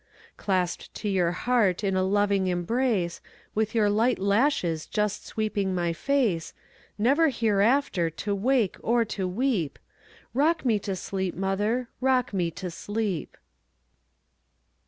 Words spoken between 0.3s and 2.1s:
Clasped to your heart in a